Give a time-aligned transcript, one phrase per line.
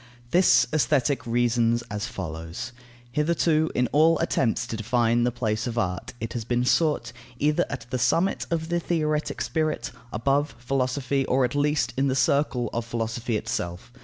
[0.31, 2.71] This Aesthetic reasons as follows:
[3.11, 7.67] Hitherto, in all attempts to define the place of art, it has been sought, either
[7.69, 12.71] at the summit of the theoretic spirit, above philosophy, or, at least, in the circle
[12.73, 13.91] of philosophy itself.